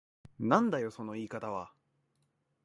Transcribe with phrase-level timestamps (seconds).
[0.39, 1.71] なんだよその言い方は。